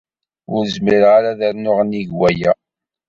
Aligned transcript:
Ur 0.53 0.63
zmireɣ 0.75 1.11
ara 1.17 1.29
ad 1.31 1.41
rnuɣ 1.53 1.79
nnig 1.83 2.09
n 2.13 2.15
waya. 2.17 2.51